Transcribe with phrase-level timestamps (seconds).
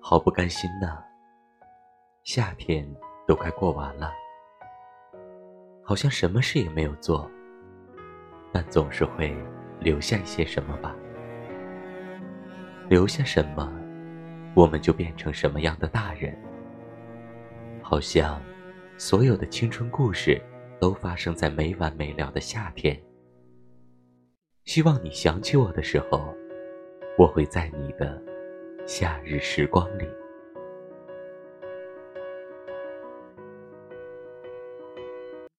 [0.00, 1.02] 好不甘心呐，
[2.24, 2.86] 夏天
[3.26, 4.12] 都快过完了，
[5.82, 7.30] 好像什么事也没有做，
[8.52, 9.34] 但总是会
[9.80, 10.94] 留下一些什么吧。
[12.86, 13.72] 留下什么，
[14.54, 16.36] 我们就变成什么样的大人。
[17.82, 18.42] 好像
[18.98, 20.40] 所有的青春故事
[20.78, 22.98] 都发生在没完没了的夏天。
[24.64, 26.34] 希望你想起我的时候，
[27.16, 28.20] 我会在你的。
[28.86, 30.06] 夏日时光里。